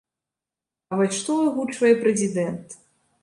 А 0.91 0.97
вось 1.01 1.17
што 1.19 1.37
агучвае 1.43 1.91
прэзідэнт? 2.01 2.67